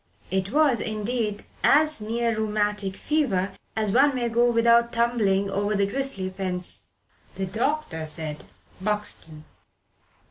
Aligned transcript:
It 0.31 0.51
was, 0.51 0.79
indeed, 0.79 1.45
as 1.63 2.01
near 2.01 2.35
rheumatic 2.35 2.95
fever 2.95 3.51
as 3.75 3.91
one 3.91 4.15
may 4.15 4.29
go 4.29 4.49
without 4.49 4.91
tumbling 4.91 5.47
over 5.51 5.75
the 5.75 5.85
grisly 5.85 6.27
fence. 6.31 6.85
The 7.35 7.45
doctor 7.45 8.07
said 8.07 8.43
"Buxton." 8.81 9.45